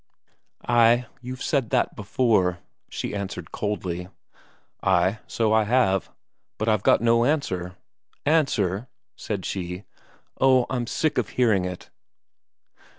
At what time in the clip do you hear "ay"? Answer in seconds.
0.67-1.05, 4.81-5.19